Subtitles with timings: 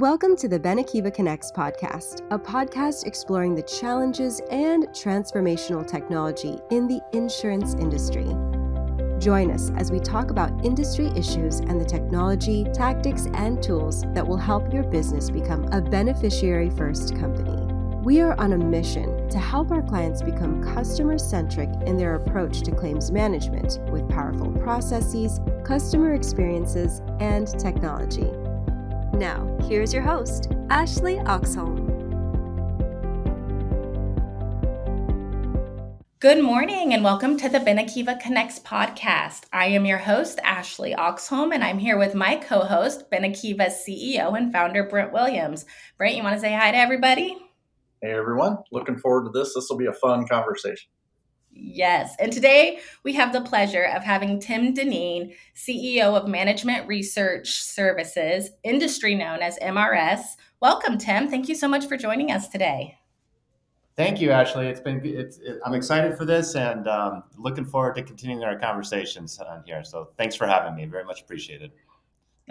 [0.00, 6.86] Welcome to the Benekiva Connects podcast, a podcast exploring the challenges and transformational technology in
[6.86, 8.26] the insurance industry.
[9.18, 14.26] Join us as we talk about industry issues and the technology, tactics, and tools that
[14.26, 17.56] will help your business become a beneficiary first company.
[18.02, 22.60] We are on a mission to help our clients become customer centric in their approach
[22.64, 28.30] to claims management with powerful processes, customer experiences, and technology.
[29.16, 31.86] Now, here's your host, Ashley Oxholm.
[36.20, 39.44] Good morning and welcome to the Benekiva Connects podcast.
[39.54, 44.36] I am your host, Ashley Oxholm, and I'm here with my co host, Benekiva CEO
[44.36, 45.64] and founder, Brent Williams.
[45.96, 47.38] Brent, you want to say hi to everybody?
[48.02, 48.58] Hey, everyone.
[48.70, 49.54] Looking forward to this.
[49.54, 50.90] This will be a fun conversation.
[51.58, 52.14] Yes.
[52.18, 58.50] And today we have the pleasure of having Tim Dineen, CEO of Management Research Services,
[58.62, 60.20] industry known as MRS.
[60.60, 61.28] Welcome, Tim.
[61.28, 62.98] Thank you so much for joining us today.
[63.96, 64.66] Thank you, Ashley.
[64.66, 68.58] It's been it's, it, I'm excited for this and um, looking forward to continuing our
[68.58, 69.82] conversations on here.
[69.84, 70.84] So thanks for having me.
[70.84, 71.72] Very much appreciated.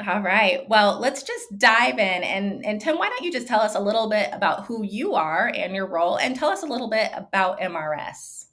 [0.08, 0.68] All right.
[0.68, 2.24] Well, let's just dive in.
[2.24, 5.14] And, and Tim, why don't you just tell us a little bit about who you
[5.14, 8.45] are and your role, and tell us a little bit about MRS?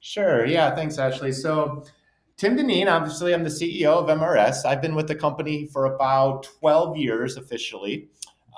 [0.00, 0.46] Sure.
[0.46, 0.74] Yeah.
[0.74, 1.30] Thanks, Ashley.
[1.30, 1.84] So,
[2.38, 4.64] Tim Dineen, obviously, I'm the CEO of MRS.
[4.64, 8.08] I've been with the company for about 12 years officially.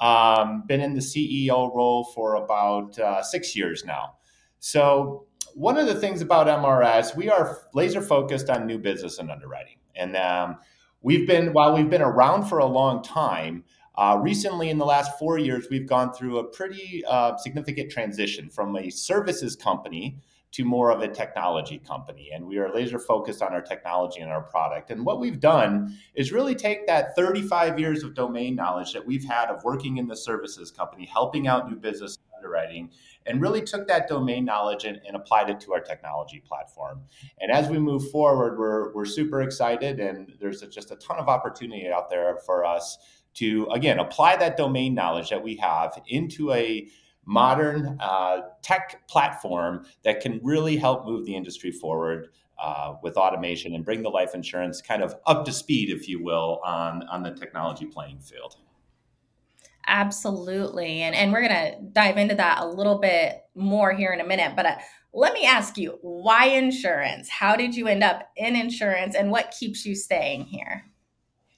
[0.01, 4.15] Um, been in the CEO role for about uh, six years now.
[4.61, 9.29] So, one of the things about MRS, we are laser focused on new business and
[9.29, 9.79] underwriting.
[9.97, 10.59] And um,
[11.03, 13.65] we've been, while we've been around for a long time,
[13.97, 18.49] uh, recently, in the last four years, we've gone through a pretty uh, significant transition
[18.49, 20.19] from a services company
[20.53, 22.31] to more of a technology company.
[22.33, 24.91] And we are laser focused on our technology and our product.
[24.91, 29.25] And what we've done is really take that 35 years of domain knowledge that we've
[29.25, 32.91] had of working in the services company, helping out new business underwriting,
[33.25, 37.01] and really took that domain knowledge and, and applied it to our technology platform.
[37.41, 41.29] And as we move forward, we're, we're super excited, and there's just a ton of
[41.29, 42.99] opportunity out there for us
[43.35, 46.89] to, again, apply that domain knowledge that we have into a
[47.25, 52.29] modern uh, tech platform that can really help move the industry forward
[52.59, 56.23] uh, with automation and bring the life insurance kind of up to speed, if you
[56.23, 58.57] will, on, on the technology playing field.
[59.87, 61.03] Absolutely.
[61.03, 64.27] And, and we're going to dive into that a little bit more here in a
[64.27, 64.55] minute.
[64.55, 64.77] But uh,
[65.13, 67.29] let me ask you why insurance?
[67.29, 70.85] How did you end up in insurance and what keeps you staying here?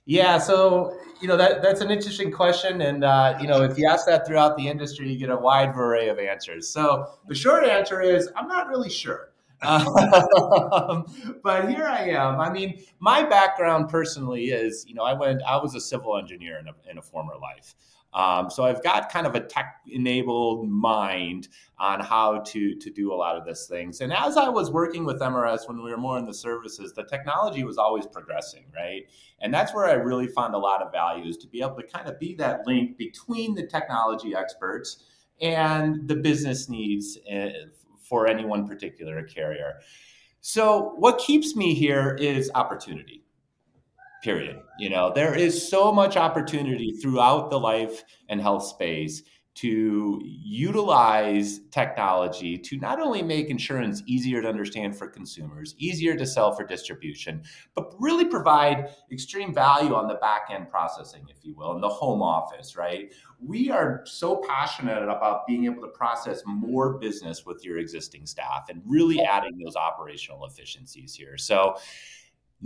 [0.06, 3.88] Yeah, so you know that that's an interesting question, and uh, you know if you
[3.88, 6.68] ask that throughout the industry, you get a wide array of answers.
[6.68, 9.30] So the short answer is I'm not really sure.
[9.64, 11.06] Um,
[11.42, 12.38] but here I am.
[12.38, 16.58] I mean, my background personally is, you know, I went, I was a civil engineer
[16.58, 17.74] in a, in a former life.
[18.14, 21.48] Um, so I've got kind of a tech-enabled mind
[21.78, 24.00] on how to to do a lot of these things.
[24.00, 27.04] And as I was working with MRS when we were more in the services, the
[27.04, 29.02] technology was always progressing, right?
[29.40, 31.82] And that's where I really found a lot of value is to be able to
[31.82, 35.02] kind of be that link between the technology experts
[35.40, 37.50] and the business needs eh,
[37.98, 39.80] for any one particular carrier.
[40.40, 43.23] So what keeps me here is opportunity
[44.24, 44.58] period.
[44.78, 49.22] You know, there is so much opportunity throughout the life and health space
[49.56, 56.26] to utilize technology to not only make insurance easier to understand for consumers, easier to
[56.26, 57.40] sell for distribution,
[57.74, 61.88] but really provide extreme value on the back end processing, if you will, in the
[61.88, 63.12] home office, right?
[63.38, 68.64] We are so passionate about being able to process more business with your existing staff
[68.70, 71.36] and really adding those operational efficiencies here.
[71.38, 71.76] So,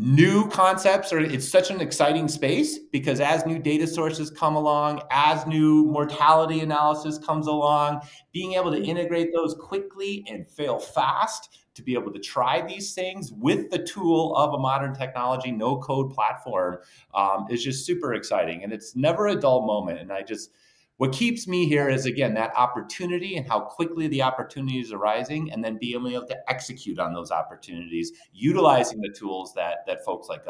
[0.00, 5.02] new concepts or it's such an exciting space because as new data sources come along
[5.10, 8.00] as new mortality analysis comes along
[8.32, 12.92] being able to integrate those quickly and fail fast to be able to try these
[12.92, 16.78] things with the tool of a modern technology no code platform
[17.14, 18.64] um, is just super exciting.
[18.64, 20.00] And it's never a dull moment.
[20.00, 20.50] And i just
[20.98, 25.50] what keeps me here is again that opportunity and how quickly the opportunity is arising
[25.50, 30.28] and then being able to execute on those opportunities utilizing the tools that that folks
[30.28, 30.42] like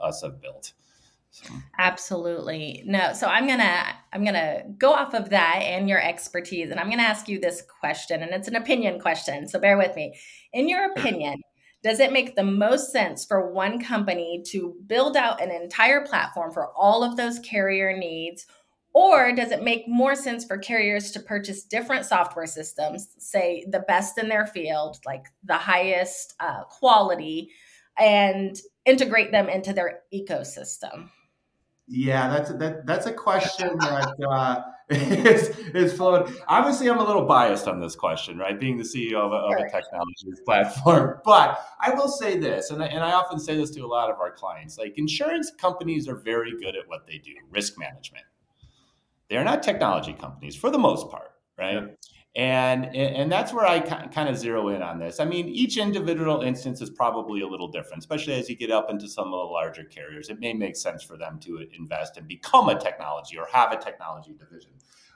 [0.00, 0.72] us have built.
[1.30, 1.52] So.
[1.78, 2.84] absolutely.
[2.86, 3.82] No so i'm gonna
[4.12, 7.60] i'm gonna go off of that and your expertise and i'm gonna ask you this
[7.80, 10.14] question and it's an opinion question so bear with me.
[10.52, 11.42] In your opinion
[11.82, 16.52] does it make the most sense for one company to build out an entire platform
[16.52, 18.46] for all of those carrier needs
[18.94, 23.80] or does it make more sense for carriers to purchase different software systems, say the
[23.80, 27.50] best in their field, like the highest uh, quality,
[27.98, 28.56] and
[28.86, 31.08] integrate them into their ecosystem?
[31.88, 36.32] Yeah, that's that, that's a question that uh, is is flowing.
[36.46, 38.58] Obviously, I'm a little biased on this question, right?
[38.58, 42.82] Being the CEO of a, of a technology platform, but I will say this, and
[42.82, 46.08] I, and I often say this to a lot of our clients: like insurance companies
[46.08, 48.24] are very good at what they do, risk management.
[49.34, 51.74] They're not technology companies for the most part, right?
[51.74, 51.86] Yeah
[52.36, 55.20] and and that's where I kind of zero in on this.
[55.20, 58.90] I mean, each individual instance is probably a little different, especially as you get up
[58.90, 60.28] into some of the larger carriers.
[60.28, 63.76] It may make sense for them to invest and become a technology or have a
[63.76, 64.72] technology division.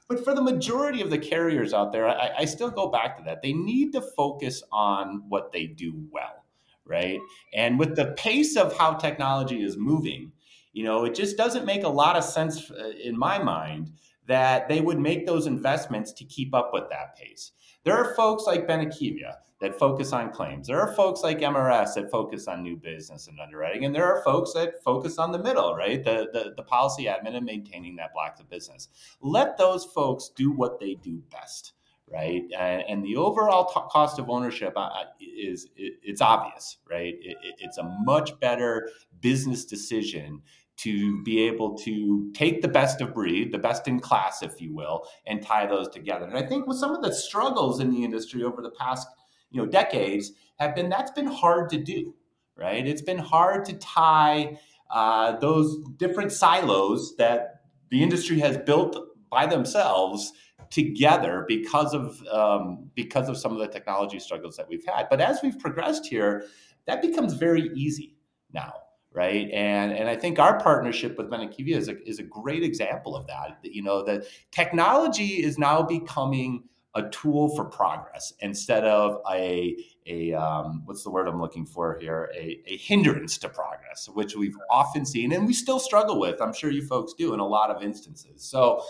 [0.09, 3.25] But for the majority of the carriers out there, I, I still go back to
[3.25, 3.43] that.
[3.43, 6.45] They need to focus on what they do well,
[6.87, 7.19] right?
[7.53, 10.31] And with the pace of how technology is moving,
[10.73, 13.91] you know, it just doesn't make a lot of sense uh, in my mind
[14.29, 17.53] that they would make those investments to keep up with that pace.
[17.85, 20.69] There are folks like Benekiva that focus on claims.
[20.69, 23.85] There are folks like MRS that focus on new business and underwriting.
[23.85, 26.05] And there are folks that focus on the middle, right?
[26.05, 28.89] The, the, the policy admin and maintaining that block of business.
[29.21, 31.73] Let those folks do what they do best
[32.11, 32.45] right?
[32.59, 34.89] And, and, the overall t- cost of ownership uh,
[35.21, 37.15] is it, it's obvious, right?
[37.21, 38.89] It, it's a much better
[39.21, 40.41] business decision
[40.79, 44.75] to be able to take the best of breed, the best in class, if you
[44.75, 46.25] will, and tie those together.
[46.25, 49.09] And I think with some of the struggles in the industry over the past,
[49.51, 52.15] you know, decades have been that's been hard to do,
[52.57, 52.87] right?
[52.87, 54.59] It's been hard to tie
[54.91, 58.97] uh, those different silos that the industry has built
[59.31, 60.33] by themselves
[60.71, 65.09] together because of um, because of some of the technology struggles that we've had.
[65.11, 66.45] But as we've progressed here,
[66.87, 68.17] that becomes very easy
[68.53, 68.75] now
[69.13, 69.51] right?
[69.53, 73.27] And and I think our partnership with Benekiva is a, is a great example of
[73.27, 73.59] that.
[73.63, 76.65] You know, that technology is now becoming
[76.95, 79.77] a tool for progress instead of a
[80.07, 84.35] a um, what's the word I'm looking for here a, a hindrance to progress, which
[84.37, 86.41] we've often seen and we still struggle with.
[86.41, 88.43] I'm sure you folks do in a lot of instances.
[88.43, 88.83] So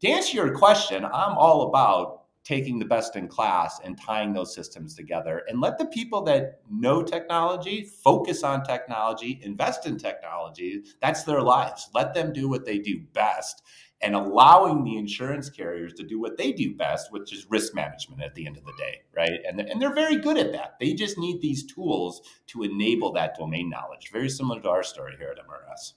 [0.00, 2.15] to answer your question, I'm all about
[2.46, 6.60] taking the best in class and tying those systems together and let the people that
[6.70, 10.80] know technology focus on technology invest in technology.
[11.02, 11.90] That's their lives.
[11.92, 13.64] Let them do what they do best
[14.00, 18.22] and allowing the insurance carriers to do what they do best which is risk management
[18.22, 19.40] at the end of the day right?
[19.48, 20.76] And, and they're very good at that.
[20.78, 24.10] They just need these tools to enable that domain knowledge.
[24.12, 25.94] Very similar to our story here at mrs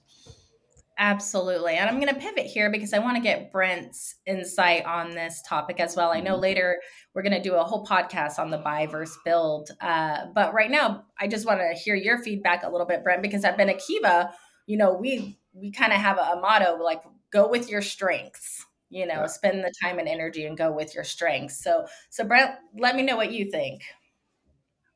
[1.02, 1.76] Absolutely.
[1.76, 5.40] And I'm going to pivot here because I want to get Brent's insight on this
[5.48, 6.10] topic as well.
[6.10, 6.42] I know mm-hmm.
[6.42, 6.80] later
[7.14, 9.70] we're going to do a whole podcast on the buy versus build.
[9.80, 13.22] Uh, but right now, I just want to hear your feedback a little bit, Brent,
[13.22, 14.30] because at Benekiva,
[14.66, 17.02] you know, we we kind of have a, a, motto like
[17.32, 19.26] go with your strengths, you know, yeah.
[19.26, 21.64] spend the time and energy and go with your strengths.
[21.64, 23.80] So, so Brent, let me know what you think.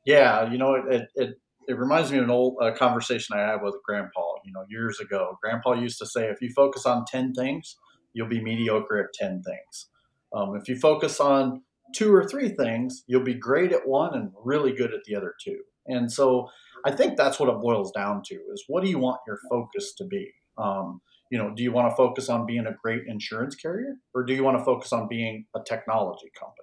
[0.05, 3.61] Yeah, you know, it, it it reminds me of an old uh, conversation I had
[3.63, 5.37] with Grandpa, you know, years ago.
[5.41, 7.77] Grandpa used to say, if you focus on 10 things,
[8.13, 9.89] you'll be mediocre at 10 things.
[10.33, 11.61] Um, if you focus on
[11.93, 15.33] two or three things, you'll be great at one and really good at the other
[15.43, 15.59] two.
[15.87, 16.49] And so
[16.85, 19.93] I think that's what it boils down to is what do you want your focus
[19.97, 20.31] to be?
[20.57, 21.01] Um,
[21.31, 24.33] you know, do you want to focus on being a great insurance carrier or do
[24.33, 26.61] you want to focus on being a technology company?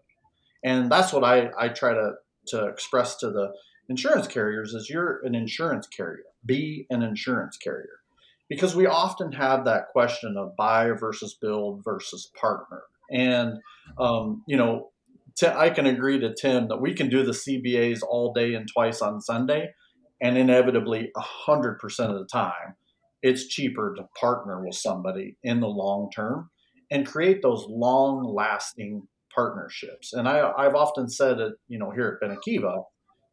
[0.64, 2.12] And that's what I, I try to,
[2.48, 3.52] to express to the
[3.88, 6.24] insurance carriers is you're an insurance carrier.
[6.44, 8.00] Be an insurance carrier.
[8.48, 12.82] Because we often have that question of buy versus build versus partner.
[13.10, 13.58] And,
[13.98, 14.90] um, you know,
[15.42, 19.00] I can agree to Tim that we can do the CBAs all day and twice
[19.00, 19.72] on Sunday.
[20.20, 22.76] And inevitably, 100% of the time,
[23.22, 26.50] it's cheaper to partner with somebody in the long term
[26.90, 30.12] and create those long lasting partnerships.
[30.12, 32.84] And I, have often said it, you know, here at Benekiva,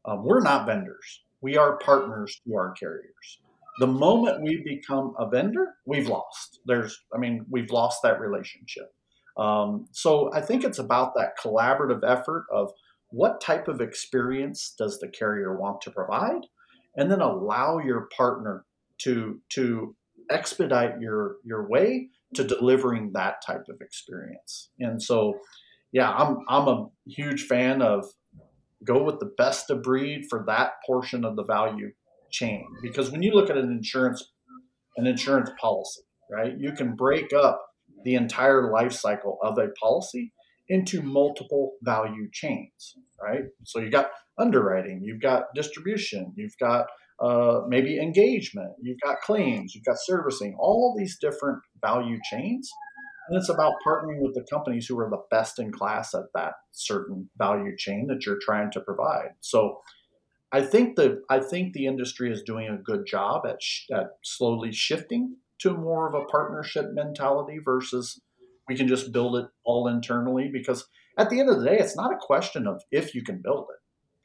[0.06, 1.24] um, we're not vendors.
[1.42, 3.40] We are partners to our carriers.
[3.80, 6.60] The moment we become a vendor, we've lost.
[6.66, 8.94] There's, I mean, we've lost that relationship.
[9.38, 12.72] Um, so I think it's about that collaborative effort of
[13.12, 16.46] what type of experience does the carrier want to provide,
[16.98, 18.66] and then allow your partner
[19.00, 19.96] to to
[20.30, 24.70] expedite your your way to delivering that type of experience.
[24.80, 25.40] And so,
[25.92, 28.06] yeah, I'm I'm a huge fan of
[28.86, 31.92] go with the best of breed for that portion of the value
[32.32, 32.66] chain.
[32.82, 34.24] Because when you look at an insurance
[34.98, 37.64] an insurance policy, right, you can break up
[38.04, 40.34] the entire life cycle of a policy
[40.68, 43.44] into multiple value chains, right?
[43.66, 46.88] So you got underwriting, you've got distribution, you've got
[47.22, 52.70] uh, maybe engagement, you've got claims, you've got servicing, all these different value chains
[53.30, 56.54] and it's about partnering with the companies who are the best in class at that
[56.72, 59.30] certain value chain that you're trying to provide.
[59.40, 59.82] So
[60.52, 64.08] I think the I think the industry is doing a good job at, sh- at
[64.24, 68.20] slowly shifting to more of a partnership mentality versus
[68.68, 71.96] we can just build it all internally because at the end of the day it's
[71.96, 73.79] not a question of if you can build it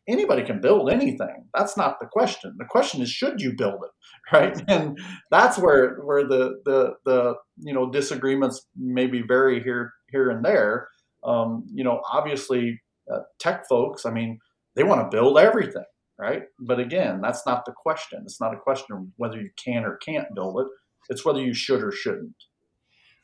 [0.09, 1.47] anybody can build anything.
[1.55, 2.55] That's not the question.
[2.59, 3.91] The question is should you build it
[4.33, 4.63] right?
[4.69, 4.99] And
[5.31, 10.89] that's where where the the the you know disagreements maybe vary here here and there.
[11.23, 14.39] Um, you know obviously uh, tech folks i mean
[14.77, 15.85] they want to build everything
[16.19, 16.43] right?
[16.61, 18.23] But again that's not the question.
[18.25, 20.67] It's not a question of whether you can or can't build it.
[21.09, 22.37] It's whether you should or shouldn't.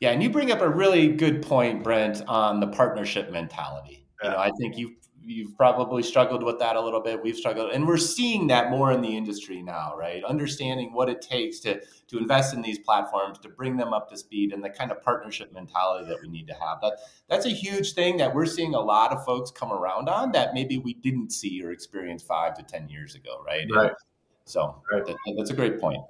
[0.00, 4.06] Yeah, and you bring up a really good point, Brent, on the partnership mentality.
[4.22, 4.92] You know, I think you've
[5.24, 7.22] you've probably struggled with that a little bit.
[7.22, 10.24] We've struggled, and we're seeing that more in the industry now, right?
[10.24, 14.16] Understanding what it takes to to invest in these platforms, to bring them up to
[14.16, 16.80] speed, and the kind of partnership mentality that we need to have.
[16.82, 16.98] That
[17.28, 20.54] that's a huge thing that we're seeing a lot of folks come around on that
[20.54, 23.66] maybe we didn't see or experience five to ten years ago, right?
[23.74, 23.86] Right.
[23.88, 23.96] And
[24.44, 25.04] so right.
[25.04, 26.00] That, that's a great point.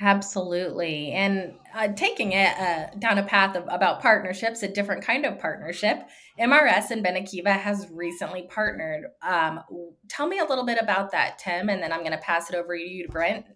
[0.00, 1.10] Absolutely.
[1.10, 5.40] And uh, taking it uh, down a path of about partnerships, a different kind of
[5.40, 9.06] partnership, MRS and Benekiva has recently partnered.
[9.22, 9.60] Um,
[10.08, 12.54] tell me a little bit about that, Tim, and then I'm going to pass it
[12.54, 13.46] over to you, to Brent.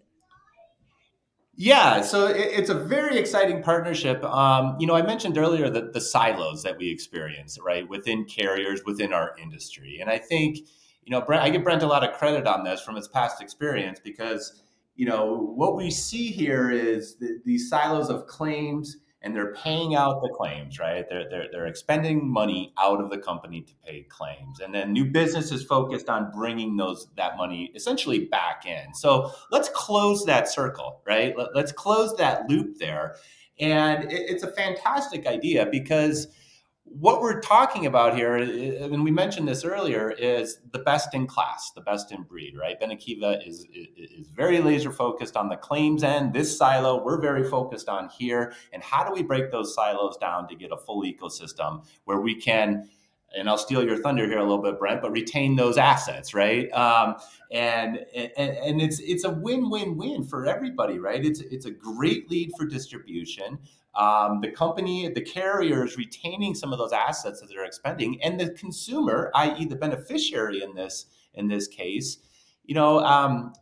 [1.55, 4.23] Yeah, so it's a very exciting partnership.
[4.23, 8.81] Um, you know, I mentioned earlier that the silos that we experience, right, within carriers,
[8.85, 9.99] within our industry.
[10.01, 10.57] And I think,
[11.05, 13.39] you know, Brent, I give Brent a lot of credit on this from his past
[13.39, 14.63] experience because
[14.95, 19.95] you know, what we see here is the, these silos of claims and they're paying
[19.95, 21.05] out the claims, right?
[21.09, 24.59] They're, they're, they're expending money out of the company to pay claims.
[24.59, 28.93] And then new business is focused on bringing those that money essentially back in.
[28.93, 31.33] So let's close that circle, right?
[31.37, 33.15] Let, us close that loop there.
[33.59, 36.27] And it, it's a fantastic idea because–
[36.85, 41.71] what we're talking about here, and we mentioned this earlier, is the best in class,
[41.71, 42.79] the best in breed, right?
[42.79, 46.33] Benekiva is, is very laser focused on the claims end.
[46.33, 48.53] This silo, we're very focused on here.
[48.73, 52.39] And how do we break those silos down to get a full ecosystem where we
[52.39, 52.89] can,
[53.35, 56.71] and I'll steal your thunder here a little bit, Brent, but retain those assets, right?
[56.71, 57.15] Um,
[57.51, 61.23] and, and and it's it's a win win win for everybody, right?
[61.23, 63.59] It's it's a great lead for distribution
[63.95, 68.39] um, the company, the carrier is retaining some of those assets that they're expending, and
[68.39, 72.17] the consumer, i.e., the beneficiary in this in this case,
[72.65, 73.53] you know, um,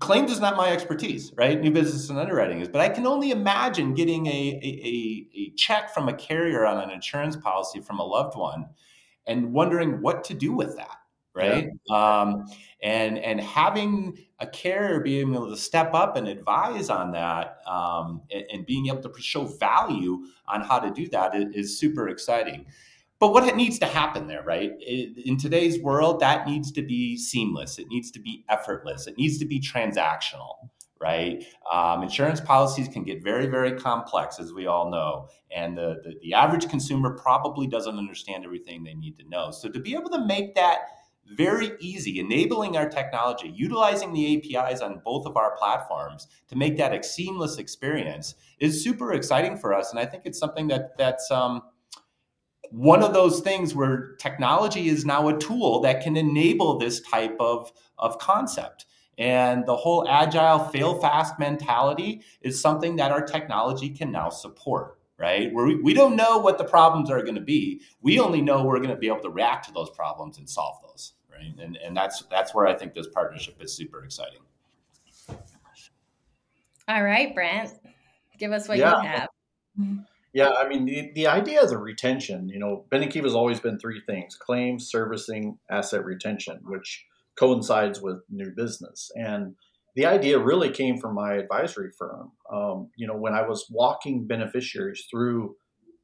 [0.00, 1.60] claims is not my expertise, right?
[1.60, 5.92] New business and underwriting is, but I can only imagine getting a, a, a check
[5.94, 8.66] from a carrier on an insurance policy from a loved one,
[9.26, 10.98] and wondering what to do with that
[11.34, 11.68] right?
[11.88, 12.20] Yeah.
[12.20, 12.46] Um,
[12.82, 18.22] and and having a carrier being able to step up and advise on that, um,
[18.30, 22.08] and, and, being able to show value on how to do that is, is super
[22.08, 22.66] exciting.
[23.24, 24.72] But what needs to happen there, right?
[24.82, 27.78] In today's world, that needs to be seamless.
[27.78, 29.06] It needs to be effortless.
[29.06, 30.56] It needs to be transactional
[31.00, 31.44] right?
[31.70, 35.28] Um, insurance policies can get very, very complex, as we all know.
[35.54, 39.50] And the, the, the, average consumer probably doesn't understand everything they need to know.
[39.50, 40.78] So to be able to make that
[41.26, 46.78] very easy, enabling our technology, utilizing the APIs on both of our platforms to make
[46.78, 49.90] that a seamless experience is super exciting for us.
[49.90, 51.62] And I think it's something that that's um,
[52.74, 57.36] one of those things where technology is now a tool that can enable this type
[57.38, 58.86] of, of concept.
[59.16, 64.98] And the whole agile, fail fast mentality is something that our technology can now support
[65.16, 65.54] right?
[65.54, 67.80] Where we, we don't know what the problems are going to be.
[68.02, 70.82] We only know we're going to be able to react to those problems and solve
[70.82, 71.54] those, right?
[71.56, 74.40] And, and that's that's where I think this partnership is super exciting.
[76.88, 77.70] All right, Brent,
[78.38, 79.00] give us what yeah.
[79.00, 79.28] you have.
[79.80, 79.98] Mm-hmm.
[80.34, 83.78] Yeah, I mean the, the idea of the retention, you know, Benekiva has always been
[83.78, 87.06] three things: claims, servicing, asset retention, which
[87.38, 89.10] coincides with new business.
[89.14, 89.54] And
[89.94, 92.32] the idea really came from my advisory firm.
[92.52, 95.54] Um, you know, when I was walking beneficiaries through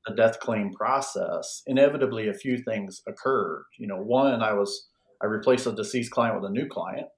[0.06, 3.64] the death claim process, inevitably a few things occurred.
[3.78, 4.88] You know, one, I was
[5.20, 7.08] I replaced a deceased client with a new client,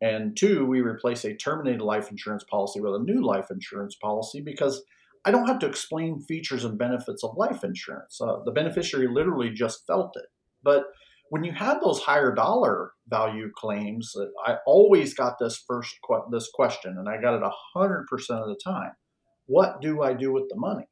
[0.00, 4.40] and two, we replaced a terminated life insurance policy with a new life insurance policy
[4.40, 4.82] because
[5.26, 8.18] I don't have to explain features and benefits of life insurance.
[8.20, 10.28] Uh, the beneficiary literally just felt it,
[10.62, 10.84] but
[11.28, 14.14] when you have those higher dollar value claims,
[14.46, 15.96] I always got this first
[16.30, 17.42] this question, and I got it
[17.74, 18.92] hundred percent of the time.
[19.46, 20.88] What do I do with the money?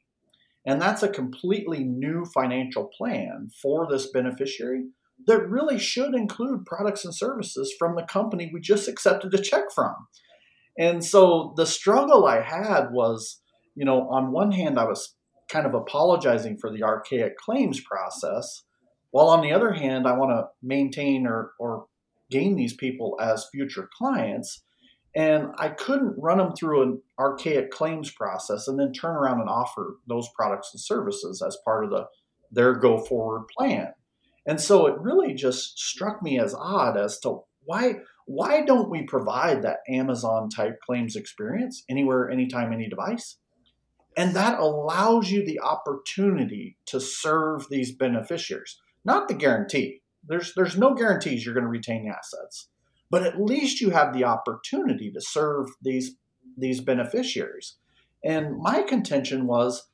[0.66, 4.86] And that's a completely new financial plan for this beneficiary
[5.26, 9.64] that really should include products and services from the company we just accepted a check
[9.74, 9.94] from.
[10.78, 13.40] And so the struggle I had was,
[13.74, 15.14] you know, on one hand, I was
[15.48, 18.64] kind of apologizing for the archaic claims process
[19.14, 21.86] while on the other hand, I want to maintain or, or
[22.32, 24.64] gain these people as future clients.
[25.14, 29.48] And I couldn't run them through an archaic claims process and then turn around and
[29.48, 32.06] offer those products and services as part of the
[32.50, 33.92] their go forward plan.
[34.48, 39.04] And so it really just struck me as odd as to why why don't we
[39.04, 43.36] provide that Amazon type claims experience anywhere, anytime, any device?
[44.16, 50.02] And that allows you the opportunity to serve these beneficiaries, not the guarantee.
[50.26, 52.68] There's, there's no guarantees you're going to retain assets,
[53.11, 56.16] but at least you have the opportunity to serve these,
[56.56, 57.76] these beneficiaries.
[58.25, 59.88] And my contention was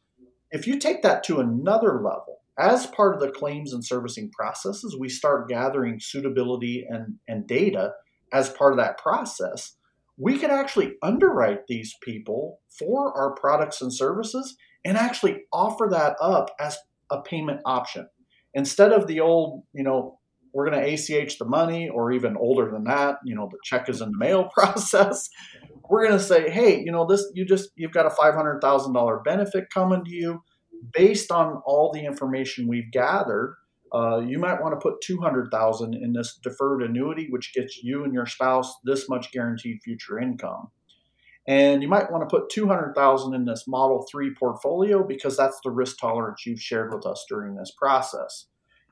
[0.50, 4.96] if you take that to another level, as part of the claims and servicing processes,
[4.98, 7.92] we start gathering suitability and, and data
[8.32, 9.76] as part of that process
[10.20, 16.16] we could actually underwrite these people for our products and services and actually offer that
[16.20, 16.76] up as
[17.10, 18.06] a payment option
[18.54, 20.18] instead of the old, you know,
[20.52, 23.88] we're going to ACH the money, or even older than that, you know, the check
[23.88, 25.28] is in the mail process.
[25.88, 29.64] We're going to say, hey, you know, this, you just, you've got a $500,000 benefit
[29.72, 30.42] coming to you
[30.92, 33.54] based on all the information we've gathered
[33.92, 38.14] uh, you might want to put 200,000 in this deferred annuity, which gets you and
[38.14, 40.68] your spouse this much guaranteed future income.
[41.48, 45.70] And you might want to put 200,000 in this Model 3 portfolio because that's the
[45.70, 48.46] risk tolerance you've shared with us during this process.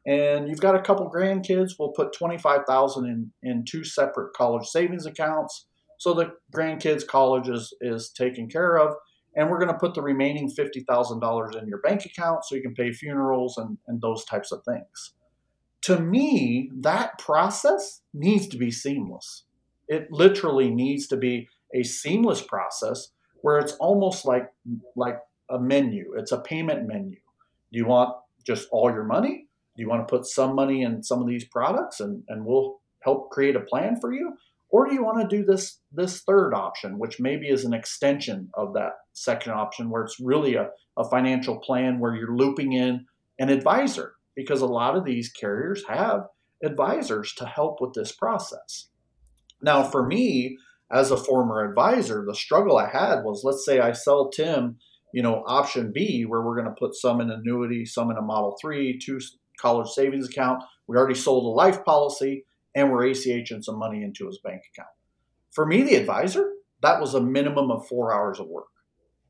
[0.06, 5.06] And you've got a couple grandkids, we'll put 25,000 in in two separate college savings
[5.06, 5.66] accounts
[5.98, 8.94] so the grandkids college is is taken care of
[9.38, 12.74] and we're going to put the remaining $50,000 in your bank account so you can
[12.74, 15.12] pay funerals and, and those types of things.
[15.82, 19.44] To me, that process needs to be seamless.
[19.86, 24.52] It literally needs to be a seamless process where it's almost like
[24.96, 26.14] like a menu.
[26.16, 27.16] It's a payment menu.
[27.72, 29.46] Do you want just all your money?
[29.76, 32.80] Do you want to put some money in some of these products and, and we'll
[33.04, 34.36] help create a plan for you?
[34.70, 38.50] Or do you want to do this this third option, which maybe is an extension
[38.54, 43.06] of that second option, where it's really a, a financial plan where you're looping in
[43.38, 44.14] an advisor?
[44.36, 46.26] Because a lot of these carriers have
[46.62, 48.88] advisors to help with this process.
[49.62, 50.58] Now, for me,
[50.90, 54.76] as a former advisor, the struggle I had was let's say I sell Tim,
[55.14, 58.22] you know, option B, where we're going to put some in annuity, some in a
[58.22, 59.18] Model 3, two
[59.58, 60.62] college savings account.
[60.86, 64.90] We already sold a life policy and we're ACHing some money into his bank account.
[65.52, 66.52] For me, the advisor,
[66.82, 68.68] that was a minimum of four hours of work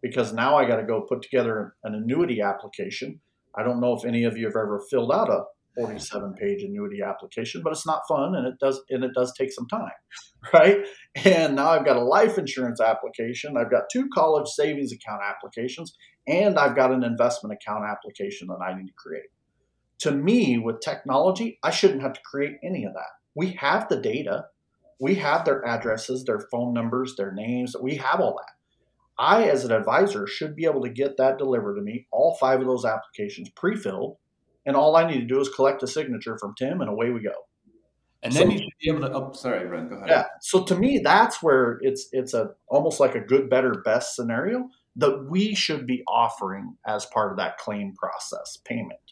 [0.03, 3.21] because now I got to go put together an annuity application.
[3.57, 5.45] I don't know if any of you have ever filled out a
[5.77, 9.53] 47 page annuity application, but it's not fun and it does and it does take
[9.53, 9.91] some time,
[10.53, 10.79] right?
[11.25, 15.97] And now I've got a life insurance application, I've got two college savings account applications,
[16.27, 19.31] and I've got an investment account application that I need to create.
[20.01, 24.01] To me, with technology, I shouldn't have to create any of that we have the
[24.01, 24.47] data.
[24.99, 27.77] We have their addresses, their phone numbers, their names.
[27.81, 28.53] We have all that.
[29.17, 32.61] I, as an advisor, should be able to get that delivered to me, all five
[32.61, 34.17] of those applications pre filled.
[34.67, 37.21] And all I need to do is collect a signature from Tim, and away we
[37.21, 37.33] go.
[38.25, 39.13] And then so, you should be able to.
[39.15, 39.89] Oh, sorry, Brent.
[39.89, 40.09] Go ahead.
[40.09, 40.25] Yeah.
[40.41, 44.69] So to me, that's where it's it's a almost like a good, better, best scenario
[44.97, 49.08] that we should be offering as part of that claim process payment.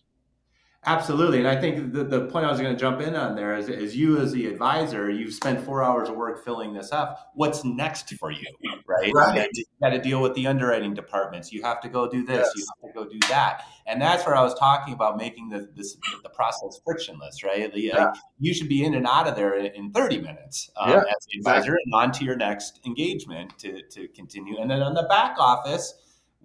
[0.89, 1.39] Absolutely.
[1.39, 3.69] And I think the, the point I was going to jump in on there is,
[3.69, 7.33] is you as the advisor, you've spent four hours of work filling this up.
[7.35, 8.47] What's next for you?
[8.87, 9.13] Right.
[9.13, 9.49] right.
[9.53, 11.53] You got to deal with the underwriting departments.
[11.53, 12.47] You have to go do this.
[12.47, 12.53] Yes.
[12.57, 13.65] You have to go do that.
[13.89, 17.73] And that's where I was talking about making the, this, the process frictionless, right?
[17.73, 18.05] The, yeah.
[18.05, 20.99] like, you should be in and out of there in, in 30 minutes um, yeah,
[20.99, 21.79] as the advisor exactly.
[21.87, 24.59] and on to your next engagement to, to continue.
[24.61, 25.95] And then on the back office,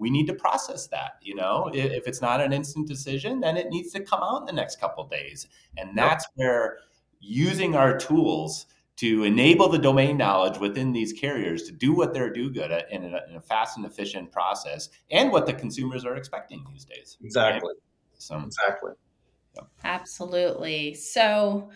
[0.02, 3.70] we need to process that you know if it's not an instant decision then it
[3.70, 6.32] needs to come out in the next couple days and that's yep.
[6.36, 6.78] where
[7.20, 8.66] using our tools
[8.98, 12.92] to enable the domain knowledge within these carriers to do what they're do good at
[12.92, 16.84] in a, in a fast and efficient process and what the consumers are expecting these
[16.84, 18.18] days exactly right?
[18.18, 18.94] so exactly
[19.56, 19.68] yep.
[19.84, 21.70] absolutely so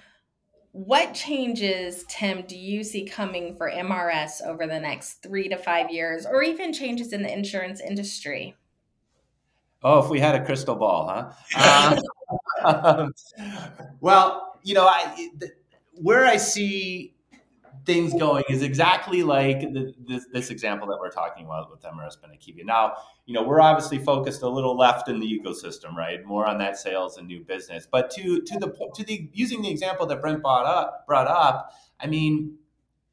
[0.75, 5.89] what changes, Tim, do you see coming for MRS over the next three to five
[5.89, 8.57] years, or even changes in the insurance industry?
[9.83, 11.95] Oh, if we had a crystal ball, huh?
[12.65, 13.13] um,
[14.01, 15.29] well, you know, I,
[15.93, 17.14] where I see
[17.85, 22.17] things going is exactly like the, this, this, example that we're talking about with MRS
[22.19, 22.65] Benekiva.
[22.65, 22.93] Now,
[23.25, 26.23] you know, we're obviously focused a little left in the ecosystem, right?
[26.25, 27.87] More on that sales and new business.
[27.89, 31.71] But to to the to the using the example that Brent brought up, brought up,
[31.99, 32.57] I mean,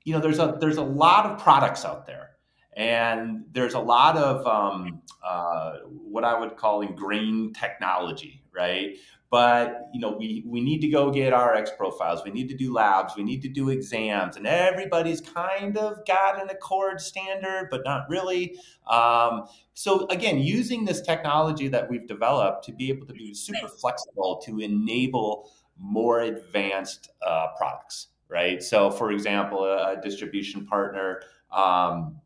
[0.05, 2.31] you know, there's a there's a lot of products out there.
[2.75, 8.97] And there's a lot of um, uh, what I would call ingrained technology, right?
[9.33, 12.23] But you know, we we need to go get RX profiles.
[12.23, 13.15] We need to do labs.
[13.17, 18.11] We need to do exams, and everybody's kind of got an ACORD standard, but not
[18.11, 18.59] really.
[18.87, 23.69] Um, so again, using this technology that we've developed to be able to be super
[23.69, 28.63] flexible to enable more advanced uh, products, right?
[28.63, 31.23] So, for example, a, a distribution partner.
[31.51, 32.21] Um,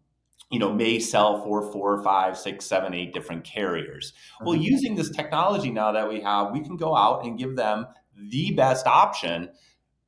[0.50, 4.12] you know, may sell for four, five, six, seven, eight different carriers.
[4.40, 4.62] Well, mm-hmm.
[4.62, 8.52] using this technology now that we have, we can go out and give them the
[8.52, 9.50] best option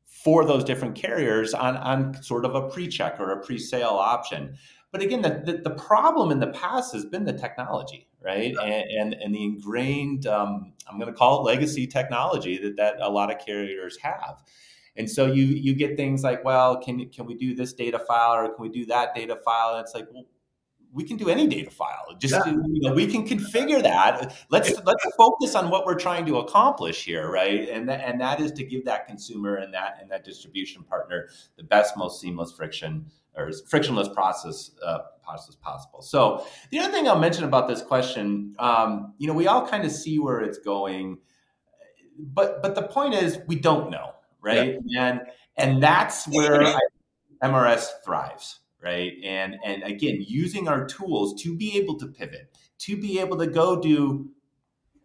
[0.07, 4.57] for those different carriers on, on sort of a pre-check or a pre-sale option.
[4.91, 8.55] But again, the, the, the problem in the past has been the technology, right?
[8.63, 12.97] And, and, and the ingrained, um, I'm going to call it legacy technology that, that
[13.01, 14.43] a lot of carriers have.
[14.99, 18.35] And so you you get things like, well, can can we do this data file
[18.35, 19.77] or can we do that data file?
[19.77, 20.25] And it's like, well,
[20.93, 22.17] we can do any data file.
[22.19, 22.53] Just yeah.
[22.53, 24.35] you know, we can configure that.
[24.51, 27.69] Let's let's focus on what we're trying to accomplish here, right?
[27.69, 31.29] And th- and that is to give that consumer and that and that distribution partner
[31.57, 33.07] the best, most seamless friction
[33.37, 36.03] or frictionless process uh, process possible.
[36.03, 39.85] So the other thing I'll mention about this question, um, you know, we all kind
[39.85, 41.19] of see where it's going,
[42.19, 44.15] but but the point is we don't know
[44.49, 44.79] right?
[44.85, 45.09] Yeah.
[45.09, 45.21] And
[45.57, 46.75] and that's where
[47.43, 49.13] MRS thrives, right?
[49.25, 53.47] And and again, using our tools to be able to pivot, to be able to
[53.47, 54.31] go do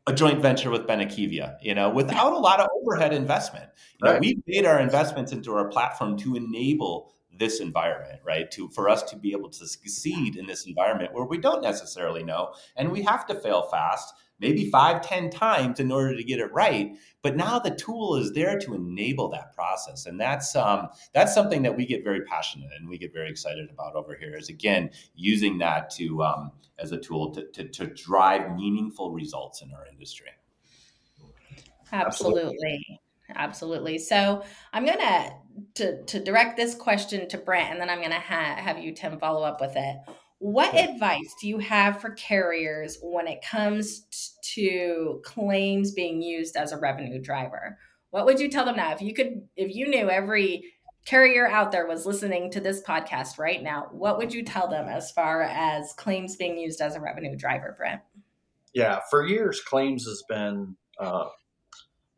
[0.06, 3.70] a joint venture with Benekiva, you know, without a lot of overhead investment.
[4.02, 4.14] You right.
[4.14, 8.50] know, we've made our investments into our platform to enable this environment, right?
[8.52, 12.24] To for us to be able to succeed in this environment where we don't necessarily
[12.24, 16.40] know, and we have to fail fast maybe five, ten times in order to get
[16.40, 16.96] it right.
[17.22, 21.62] But now the tool is there to enable that process, and that's um, that's something
[21.64, 24.36] that we get very passionate and we get very excited about over here.
[24.36, 29.62] Is again using that to um, as a tool to, to, to drive meaningful results
[29.62, 30.30] in our industry.
[31.92, 33.00] Absolutely.
[33.36, 33.98] Absolutely.
[34.00, 34.44] So
[34.74, 35.32] I'm gonna
[35.76, 39.18] to to direct this question to Brent, and then I'm gonna ha- have you Tim
[39.18, 39.98] follow up with it.
[40.44, 46.74] What advice do you have for carriers when it comes to claims being used as
[46.74, 47.78] a revenue driver?
[48.10, 50.66] What would you tell them now if you could if you knew every
[51.06, 54.90] carrier out there was listening to this podcast right now, what would you tell them
[54.90, 58.02] as far as claims being used as a revenue driver, Brent?
[58.74, 61.30] Yeah, for years claims has been uh,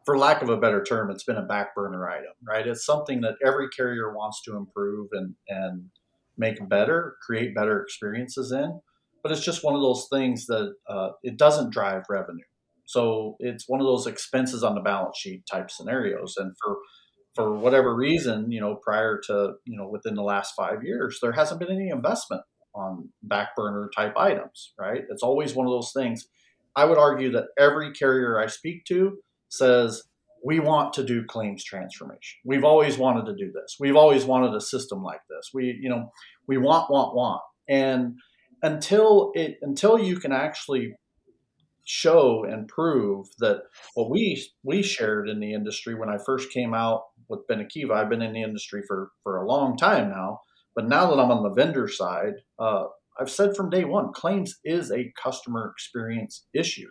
[0.03, 2.65] for lack of a better term, it's been a back burner item, right?
[2.65, 5.91] It's something that every carrier wants to improve and and
[6.37, 8.79] make better, create better experiences in.
[9.23, 12.43] But it's just one of those things that uh, it doesn't drive revenue.
[12.85, 16.35] So it's one of those expenses on the balance sheet type scenarios.
[16.37, 16.77] And for
[17.33, 21.31] for whatever reason, you know, prior to you know within the last five years, there
[21.31, 22.43] hasn't been any investment
[22.73, 24.73] on back burner type items.
[24.79, 25.03] Right?
[25.09, 26.27] It's always one of those things.
[26.75, 29.17] I would argue that every carrier I speak to
[29.49, 30.03] says
[30.45, 32.37] we want to do claims transformation.
[32.45, 33.77] We've always wanted to do this.
[33.79, 35.49] We've always wanted a system like this.
[35.55, 36.11] We, you know,
[36.47, 37.41] we want, want, want.
[37.67, 38.13] And
[38.61, 40.93] until it, until you can actually
[41.83, 43.61] show and prove that
[43.95, 48.09] what we we shared in the industry when I first came out with Benekiva, I've
[48.09, 50.41] been in the industry for for a long time now.
[50.75, 52.85] But now that I'm on the vendor side, uh,
[53.19, 56.89] I've said from day one, claims is a customer experience issue,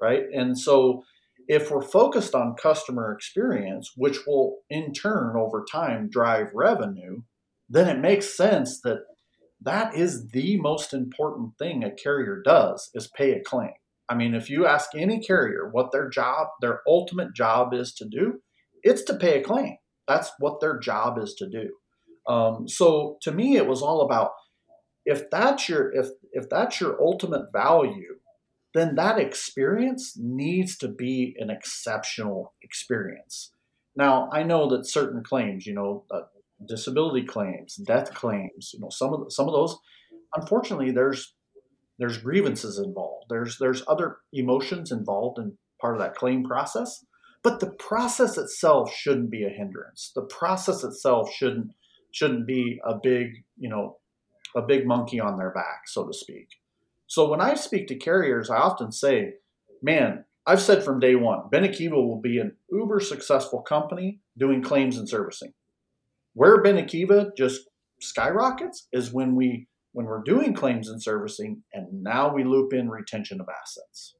[0.00, 0.24] right?
[0.32, 1.02] And so
[1.48, 7.22] if we're focused on customer experience, which will in turn over time drive revenue,
[7.68, 9.00] then it makes sense that
[9.60, 13.72] that is the most important thing a carrier does is pay a claim.
[14.08, 18.04] I mean, if you ask any carrier what their job, their ultimate job is to
[18.04, 18.40] do,
[18.82, 19.76] it's to pay a claim.
[20.06, 21.70] That's what their job is to do.
[22.26, 24.32] Um, so to me, it was all about
[25.04, 28.16] if that's your if if that's your ultimate value,
[28.78, 33.52] then that experience needs to be an exceptional experience.
[33.96, 36.22] Now, I know that certain claims, you know, uh,
[36.66, 39.76] disability claims, death claims, you know, some of the, some of those,
[40.34, 41.34] unfortunately, there's
[41.98, 43.26] there's grievances involved.
[43.28, 47.04] There's there's other emotions involved in part of that claim process,
[47.42, 50.12] but the process itself shouldn't be a hindrance.
[50.14, 51.72] The process itself shouldn't
[52.12, 53.98] shouldn't be a big, you know,
[54.56, 56.48] a big monkey on their back, so to speak.
[57.08, 59.34] So when I speak to carriers, I often say,
[59.82, 64.98] man, I've said from day one, Benekiva will be an uber successful company doing claims
[64.98, 65.52] and servicing.
[66.34, 67.62] Where Benekiva just
[68.00, 72.90] skyrockets is when we when we're doing claims and servicing and now we loop in
[72.90, 74.14] retention of assets.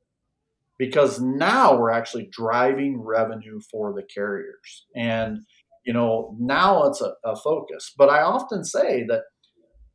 [0.78, 4.86] Because now we're actually driving revenue for the carriers.
[4.96, 5.40] And
[5.84, 7.92] you know, now it's a, a focus.
[7.96, 9.22] But I often say that,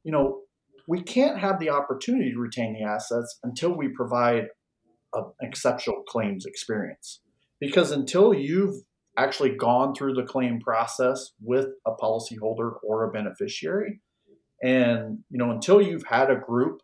[0.04, 0.43] you know,
[0.88, 4.48] we can't have the opportunity to retain the assets until we provide
[5.14, 7.22] an exceptional claims experience.
[7.60, 8.84] Because until you've
[9.18, 14.02] actually gone through the claim process with a policyholder or a beneficiary,
[14.62, 16.82] and you know until you've had a group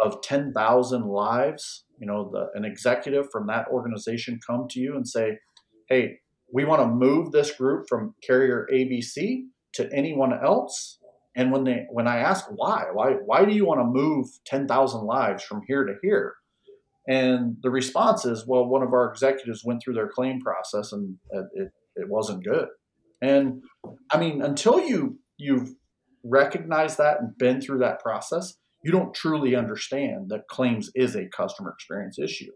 [0.00, 5.06] of 10,000 lives, you know, the, an executive from that organization come to you and
[5.08, 5.38] say,
[5.88, 6.20] "Hey,
[6.52, 10.99] we want to move this group from carrier ABC to anyone else."
[11.36, 15.04] And when they when I ask why, why why do you want to move 10,000
[15.04, 16.34] lives from here to here?
[17.08, 21.16] And the response is, well, one of our executives went through their claim process and
[21.30, 22.68] it, it wasn't good.
[23.22, 23.62] And
[24.10, 25.70] I mean, until you you've
[26.24, 31.26] recognized that and been through that process, you don't truly understand that claims is a
[31.28, 32.52] customer experience issue.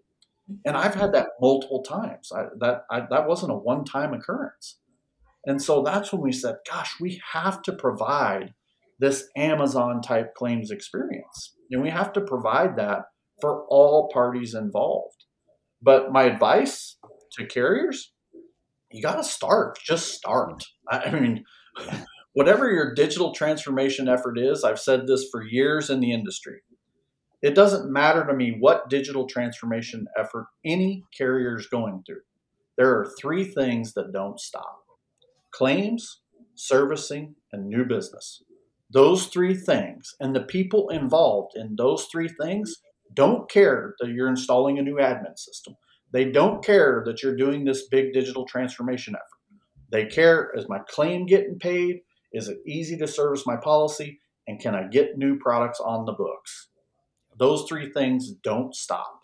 [0.65, 2.31] And I've had that multiple times.
[2.35, 4.79] I, that I, that wasn't a one-time occurrence.
[5.47, 8.55] And so that's when we said, gosh, we have to provide
[9.05, 11.55] this Amazon type claims experience.
[11.71, 13.03] And we have to provide that
[13.39, 15.27] for all parties involved.
[15.83, 16.97] But my advice
[17.33, 18.15] to carriers,
[18.91, 20.65] you got to start, just start.
[20.91, 21.45] I mean,
[22.33, 26.63] whatever your digital transformation effort is, I've said this for years in the industry.
[27.43, 32.23] It doesn't matter to me what digital transformation effort any carrier is going through.
[32.79, 34.79] There are three things that don't stop
[35.53, 36.23] claims,
[36.55, 38.43] servicing, and new business.
[38.91, 42.77] Those three things and the people involved in those three things
[43.13, 45.75] don't care that you're installing a new admin system.
[46.13, 49.61] They don't care that you're doing this big digital transformation effort.
[49.91, 52.01] They care is my claim getting paid?
[52.33, 54.21] Is it easy to service my policy?
[54.47, 56.69] And can I get new products on the books?
[57.39, 59.21] Those three things don't stop.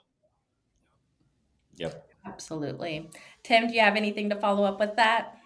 [1.77, 2.07] Yep.
[2.27, 3.11] Absolutely.
[3.43, 5.40] Tim, do you have anything to follow up with that?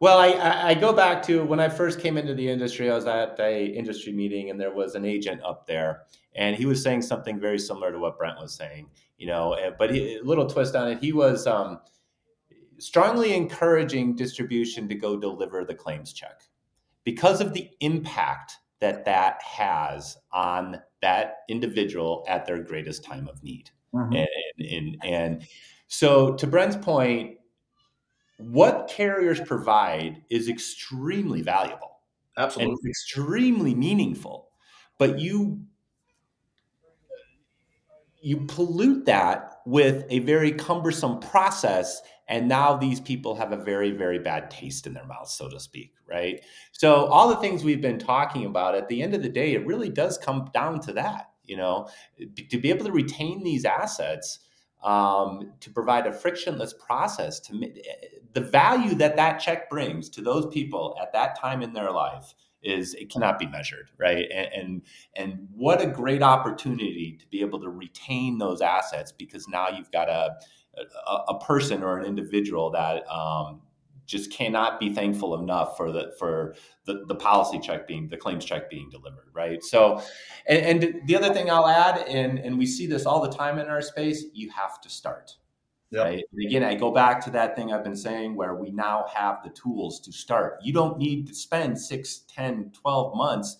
[0.00, 2.90] Well, I, I go back to when I first came into the industry.
[2.90, 6.02] I was at a industry meeting, and there was an agent up there,
[6.36, 8.88] and he was saying something very similar to what Brent was saying.
[9.16, 11.00] You know, but he, a little twist on it.
[11.00, 11.80] He was um,
[12.78, 16.42] strongly encouraging distribution to go deliver the claims check
[17.04, 23.42] because of the impact that that has on that individual at their greatest time of
[23.42, 23.70] need.
[23.92, 24.14] Mm-hmm.
[24.14, 25.46] And, and, and
[25.88, 27.37] so, to Brent's point,
[28.38, 32.00] what carriers provide is extremely valuable.
[32.36, 32.76] Absolutely.
[32.82, 34.48] And extremely meaningful.
[34.96, 35.60] But you
[38.20, 43.92] you pollute that with a very cumbersome process and now these people have a very
[43.92, 46.40] very bad taste in their mouths so to speak right
[46.72, 49.64] so all the things we've been talking about at the end of the day it
[49.64, 51.88] really does come down to that you know
[52.50, 54.40] to be able to retain these assets
[54.82, 57.72] um, to provide a frictionless process to
[58.32, 62.34] the value that that check brings to those people at that time in their life
[62.62, 64.26] is it cannot be measured right?
[64.32, 64.82] And, and
[65.14, 69.90] and what a great opportunity to be able to retain those assets because now you've
[69.90, 70.36] got a
[71.06, 73.62] a, a person or an individual that um,
[74.08, 78.44] just cannot be thankful enough for the for the, the policy check being the claims
[78.44, 80.02] check being delivered right so
[80.48, 83.58] and, and the other thing i'll add and and we see this all the time
[83.58, 85.36] in our space you have to start
[85.90, 86.04] Yep.
[86.04, 86.24] Right.
[86.32, 89.42] And again, I go back to that thing I've been saying where we now have
[89.42, 90.58] the tools to start.
[90.62, 93.56] You don't need to spend 6, 10, 12 months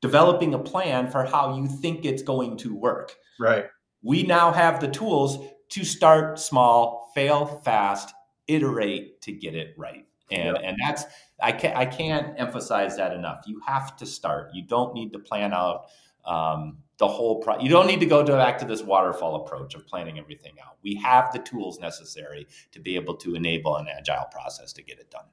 [0.00, 3.16] developing a plan for how you think it's going to work.
[3.40, 3.66] Right.
[4.02, 5.38] We now have the tools
[5.70, 8.12] to start small, fail fast,
[8.48, 10.06] iterate to get it right.
[10.30, 11.04] And, and that's
[11.42, 13.42] I can't I can't emphasize that enough.
[13.46, 14.50] You have to start.
[14.54, 15.86] You don't need to plan out
[16.24, 19.74] um, the whole pro- you don't need to go to back to this waterfall approach
[19.74, 23.88] of planning everything out we have the tools necessary to be able to enable an
[23.88, 25.24] agile process to get it done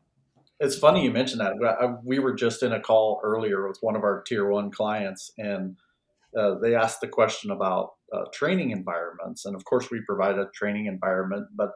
[0.60, 4.04] it's funny you mentioned that we were just in a call earlier with one of
[4.04, 5.78] our tier one clients and
[6.36, 10.50] uh, they asked the question about uh, training environments and of course we provide a
[10.56, 11.70] training environment but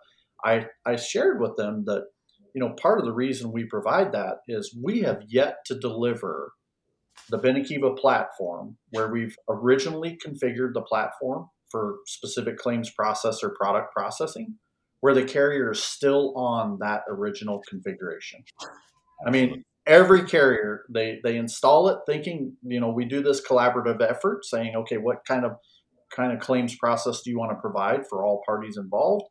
[0.43, 2.03] i i shared with them that
[2.53, 6.53] you know part of the reason we provide that is we have yet to deliver
[7.29, 14.55] the Benekiva platform, where we've originally configured the platform for specific claims processor product processing,
[14.99, 18.43] where the carrier is still on that original configuration.
[19.25, 24.01] I mean, every carrier they they install it thinking, you know, we do this collaborative
[24.01, 25.53] effort, saying, okay, what kind of
[26.15, 29.25] kind of claims process do you want to provide for all parties involved?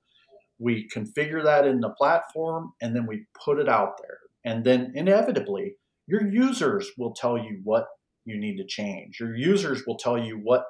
[0.62, 4.18] We configure that in the platform and then we put it out there.
[4.44, 5.74] And then inevitably,
[6.06, 7.86] your users will tell you what
[8.24, 9.18] you need to change.
[9.20, 10.64] Your users will tell you what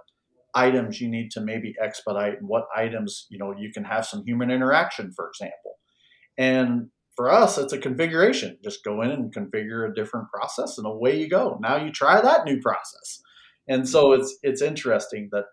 [0.54, 4.24] items you need to maybe expedite and what items, you know, you can have some
[4.24, 5.78] human interaction, for example.
[6.38, 8.58] And for us, it's a configuration.
[8.64, 11.58] Just go in and configure a different process and away you go.
[11.60, 13.20] Now you try that new process.
[13.68, 15.44] and so it's it's interesting that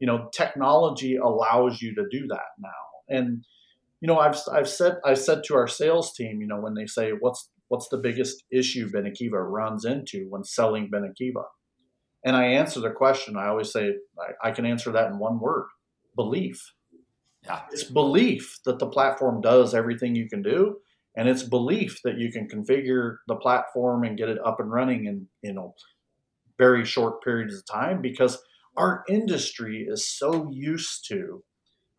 [0.00, 3.44] you know technology allows you to do that now and
[4.04, 6.84] you know i've i've said i've said to our sales team you know when they
[6.84, 11.44] say what's what's the biggest issue benekiva runs into when selling benekiva
[12.22, 15.40] and i answer the question i always say I, I can answer that in one
[15.40, 15.68] word
[16.14, 16.74] belief
[17.46, 17.62] Yeah.
[17.72, 20.76] it's belief that the platform does everything you can do
[21.16, 25.06] and it's belief that you can configure the platform and get it up and running
[25.06, 25.74] in you know
[26.58, 28.36] very short periods of time because
[28.76, 31.42] our industry is so used to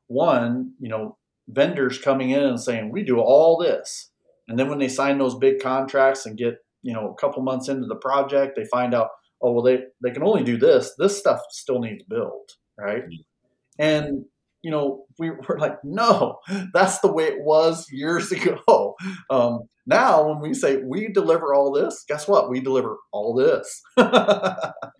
[0.06, 4.12] one you know vendors coming in and saying we do all this.
[4.48, 7.68] And then when they sign those big contracts and get you know a couple months
[7.68, 9.10] into the project they find out
[9.42, 10.94] oh well they they can only do this.
[10.98, 13.04] This stuff still needs build right?
[13.04, 13.82] Mm-hmm.
[13.82, 14.26] And
[14.65, 16.39] you know we were like no
[16.73, 18.95] that's the way it was years ago
[19.30, 23.82] um, now when we say we deliver all this guess what we deliver all this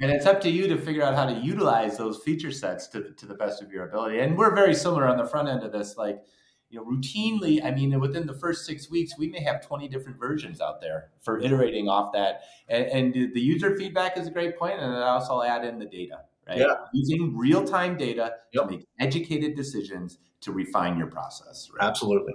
[0.02, 3.12] And it's up to you to figure out how to utilize those feature sets to,
[3.14, 4.20] to the best of your ability.
[4.20, 5.96] And we're very similar on the front end of this.
[5.98, 6.22] Like,
[6.70, 10.20] you know, routinely, I mean, within the first six weeks, we may have 20 different
[10.20, 12.42] versions out there for iterating off that.
[12.68, 15.86] And, and the user feedback is a great point, And then also add in the
[15.86, 16.60] data, right?
[16.60, 16.76] Yeah.
[16.94, 18.64] Using real time data Yep.
[18.64, 21.70] to make educated decisions to refine your process.
[21.74, 21.88] Right?
[21.88, 22.34] absolutely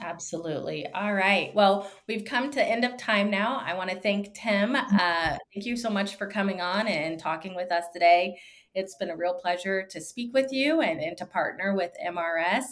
[0.00, 0.86] Absolutely.
[0.92, 1.54] All right.
[1.54, 3.62] Well, we've come to end of time now.
[3.64, 4.74] I want to thank Tim.
[4.76, 8.38] Uh, thank you so much for coming on and talking with us today.
[8.74, 12.64] It's been a real pleasure to speak with you and, and to partner with MRS.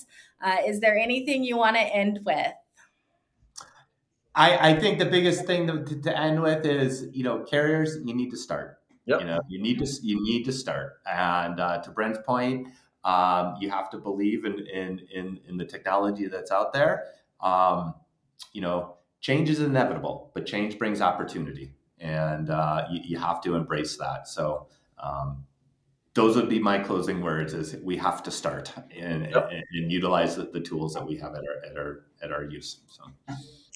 [0.42, 2.52] Uh, is there anything you want to end with?
[4.34, 7.98] I, I think the biggest thing to, to, to end with is, you know, carriers,
[8.04, 8.78] you need to start.
[9.06, 9.20] Yep.
[9.20, 11.00] You know, you need to you need to start.
[11.06, 12.68] And uh, to Brent's point,
[13.04, 17.04] um, you have to believe in, in in in the technology that's out there.
[17.40, 17.94] Um,
[18.52, 23.54] you know, change is inevitable, but change brings opportunity, and uh, you, you have to
[23.54, 24.28] embrace that.
[24.28, 24.68] So.
[24.98, 25.46] Um,
[26.14, 29.48] those would be my closing words is we have to start and, Yep.
[29.50, 32.44] and, and utilize the, the tools that we have at our at our at our
[32.44, 33.04] use so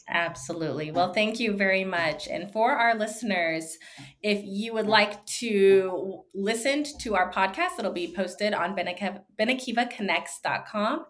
[0.09, 0.93] Absolutely.
[0.93, 2.29] Well, thank you very much.
[2.29, 3.77] And for our listeners,
[4.23, 11.07] if you would like to listen to our podcast, it'll be posted on Benekiva- BenekivaConnects.com.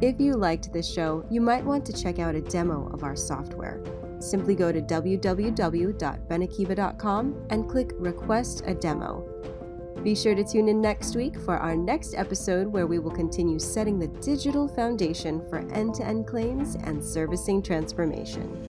[0.00, 3.16] If you liked this show, you might want to check out a demo of our
[3.16, 3.82] software.
[4.18, 9.35] Simply go to www.benekiva.com and click Request a Demo.
[10.02, 13.58] Be sure to tune in next week for our next episode where we will continue
[13.58, 18.62] setting the digital foundation for end to end claims and servicing transformation.